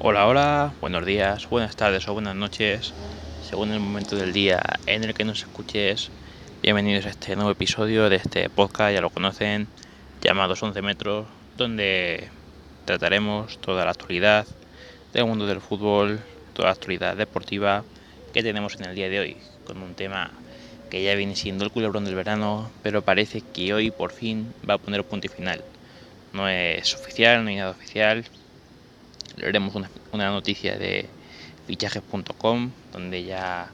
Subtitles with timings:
[0.00, 2.94] Hola, hola, buenos días, buenas tardes o buenas noches,
[3.42, 6.10] según el momento del día en el que nos escuches.
[6.62, 9.66] Bienvenidos a este nuevo episodio de este podcast, ya lo conocen,
[10.22, 11.26] llamados 11 metros,
[11.56, 12.28] donde
[12.84, 14.46] trataremos toda la actualidad
[15.12, 16.20] del mundo del fútbol,
[16.52, 17.82] toda la actualidad deportiva
[18.32, 19.36] que tenemos en el día de hoy,
[19.66, 20.30] con un tema
[20.90, 24.74] que ya viene siendo el culebrón del verano, pero parece que hoy por fin va
[24.74, 25.64] a poner punto y final.
[26.32, 28.24] No es oficial, no hay nada oficial,
[29.38, 31.06] leeremos una, una noticia de
[31.66, 33.68] fichajes.com donde ya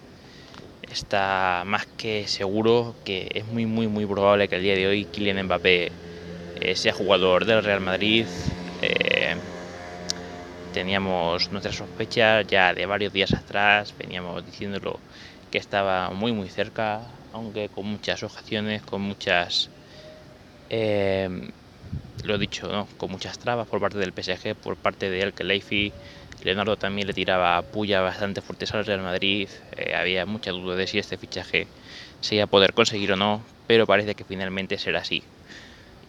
[0.83, 5.05] está más que seguro que es muy muy muy probable que el día de hoy
[5.07, 5.93] Kylian Mbappé
[6.61, 8.27] eh, sea jugador del Real Madrid.
[8.83, 9.37] Eh,
[10.73, 14.99] teníamos nuestras sospechas ya de varios días atrás, veníamos diciéndolo
[15.51, 19.71] que estaba muy muy cerca, aunque con muchas objeciones, con muchas
[20.71, 21.29] eh,
[22.25, 22.89] lo he dicho, ¿no?
[22.97, 25.93] con muchas trabas por parte del PSG, por parte de El Khelaifi.
[26.43, 29.49] Leonardo también le tiraba puya bastante fuertes al Real Madrid.
[29.77, 31.69] Eh, había mucha duda de si este fichaje
[32.21, 35.25] se iba a poder conseguir o no, pero parece que finalmente será así.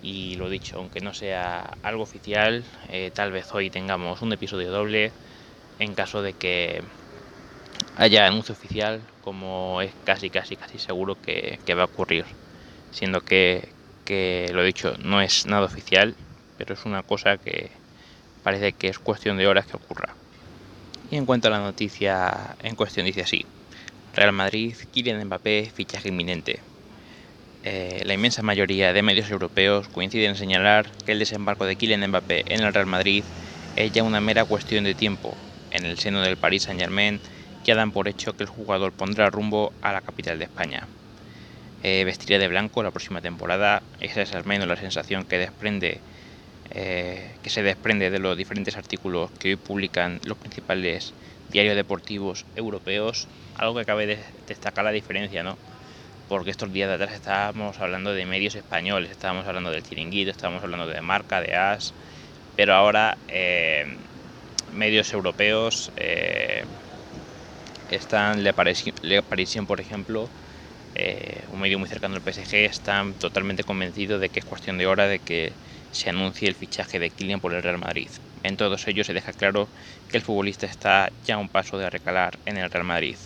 [0.02, 4.72] Y lo dicho, aunque no sea algo oficial, eh, tal vez hoy tengamos un episodio
[4.72, 5.14] doble
[5.80, 6.84] en caso de que
[7.95, 12.26] haya anuncio oficial, como es casi, casi, casi seguro que, que va a ocurrir.
[12.92, 13.75] Siendo que,
[14.06, 16.16] que lo dicho, no es nada oficial,
[16.58, 17.72] pero es una cosa que
[18.44, 20.16] parece que es cuestión de horas que ocurra.
[21.09, 23.45] Y en cuanto a la noticia en cuestión, dice así:
[24.14, 26.61] Real Madrid, Kylian Mbappé, fichaje inminente.
[27.64, 32.08] Eh, la inmensa mayoría de medios europeos coinciden en señalar que el desembarco de Kylian
[32.08, 33.26] Mbappé en el Real Madrid
[33.76, 35.38] es ya una mera cuestión de tiempo.
[35.72, 37.22] En el seno del Paris Saint-Germain
[37.64, 40.88] ya dan por hecho que el jugador pondrá rumbo a la capital de España
[41.88, 43.83] eh, vestirá de blanco la próxima temporada.
[44.00, 46.02] Esa es al menos la sensación que desprende
[46.72, 51.14] eh, que se desprende de los diferentes artículos que hoy publican los principales
[51.52, 53.27] diarios deportivos europeos.
[53.53, 55.59] Algo que cabe de destacar la diferencia, ¿no?
[56.27, 60.64] Porque estos días de atrás estábamos hablando de medios españoles, estábamos hablando del chiringuito, estábamos
[60.64, 61.93] hablando de marca, de as,
[62.55, 63.86] pero ahora eh,
[64.71, 65.92] medios europeos
[67.92, 70.31] están Le Parisien, por ejemplo,
[70.95, 74.88] eh, un medio muy cercano al PSG está totalmente convencido de que es cuestión de
[74.88, 75.52] hora de que
[75.92, 78.10] se anuncie el fichaje de Kylian por el Real Madrid.
[78.44, 79.67] En todos ellos se deja claro
[80.08, 83.17] que el futbolista está ya a un paso de recalar en el Real Madrid.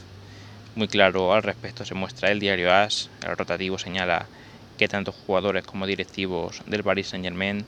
[0.76, 4.28] Muy claro al respecto se muestra el diario AS, el rotativo señala
[4.78, 7.66] que tanto jugadores como directivos del Paris Saint-Germain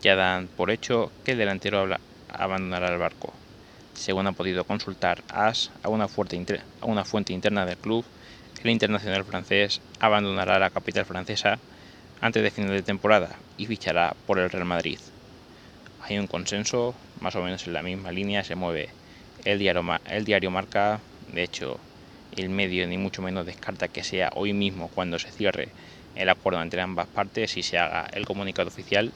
[0.00, 1.86] ya dan por hecho que el delantero
[2.28, 3.32] abandonará el barco.
[3.94, 8.04] Según ha podido consultar AS a una fuente interna del club,
[8.62, 11.58] el internacional francés abandonará la capital francesa
[12.20, 14.98] antes de final de temporada y fichará por el Real Madrid.
[16.00, 18.90] Hay un consenso, más o menos en la misma línea se mueve
[19.44, 21.78] el diario, el diario Marca, de hecho
[22.36, 25.68] el medio ni mucho menos descarta que sea hoy mismo cuando se cierre
[26.14, 29.12] el acuerdo entre ambas partes y se haga el comunicado oficial.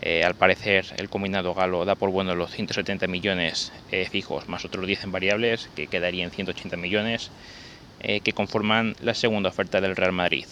[0.00, 4.64] Eh, al parecer el combinado galo da por bueno los 170 millones eh, fijos más
[4.64, 7.32] otros 10 en variables que quedarían 180 millones
[8.00, 10.46] eh, que conforman la segunda oferta del Real Madrid.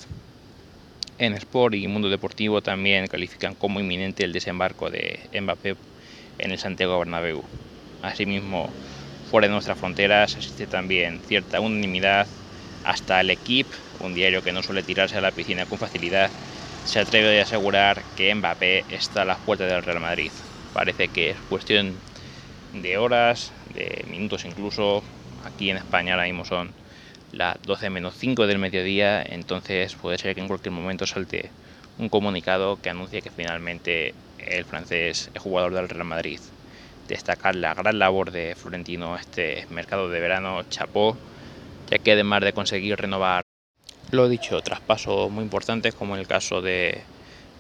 [1.19, 5.77] En Sport y Mundo Deportivo también califican como inminente el desembarco de Mbappé
[6.39, 7.43] en el Santiago Bernabéu.
[8.03, 8.69] Asimismo,
[9.31, 12.27] fuera de nuestras fronteras existe también cierta unanimidad.
[12.85, 16.31] Hasta el Equipe, un diario que no suele tirarse a la piscina con facilidad,
[16.85, 20.31] se atreve a asegurar que Mbappé está a las puertas del Real Madrid.
[20.73, 21.99] Parece que es cuestión
[22.73, 25.03] de horas, de minutos incluso.
[25.45, 26.75] Aquí en España ahora mismo son
[27.37, 31.51] las 12 menos 5 del mediodía, entonces puede ser que en cualquier momento salte
[31.99, 36.41] un comunicado que anuncie que finalmente el francés es jugador del Real Madrid.
[37.09, 41.17] Destacar la gran labor de Florentino este mercado de verano, chapó,
[41.91, 43.43] ya que además de conseguir renovar,
[44.11, 47.03] lo dicho, traspasos muy importantes como en el caso de,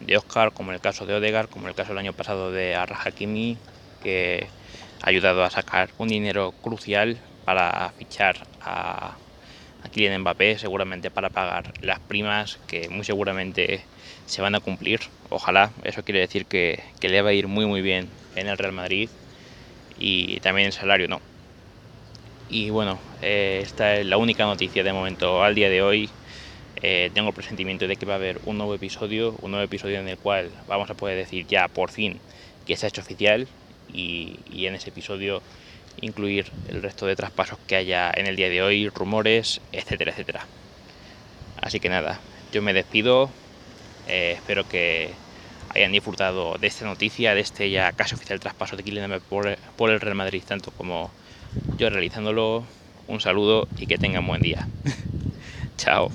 [0.00, 2.50] de Oscar, como en el caso de Odegar, como en el caso del año pasado
[2.50, 3.59] de Arra Hakimi,
[4.03, 4.47] que
[5.03, 9.16] ha ayudado a sacar un dinero crucial para fichar a
[9.86, 13.80] aquí en Mbappé seguramente para pagar las primas que muy seguramente
[14.27, 15.00] se van a cumplir.
[15.30, 18.72] Ojalá, eso quiere decir que, le va a ir muy muy bien en el Real
[18.72, 19.09] Madrid
[19.98, 21.21] y también el salario no.
[22.48, 26.10] Y bueno, eh, esta es la única noticia de momento al día de hoy.
[26.82, 29.98] Eh, tengo el presentimiento de que va a haber un nuevo episodio, un nuevo episodio
[29.98, 32.21] en el cual vamos a poder decir ya por fin
[32.66, 33.48] que se ha hecho oficial
[33.89, 35.42] y, y en ese episodio
[36.01, 40.48] incluir el resto de traspasos que haya en el día de hoy, rumores, etcétera, etcétera.
[41.57, 42.21] Así que nada,
[42.53, 43.31] yo me despido,
[44.07, 45.15] eh, espero que
[45.69, 49.91] hayan disfrutado de esta noticia, de este ya casi oficial traspaso de Kylian por, por
[49.91, 51.10] el Real Madrid, tanto como
[51.78, 52.66] yo realizándolo.
[53.07, 54.69] Un saludo y que tengan buen día.
[55.78, 56.10] Chao.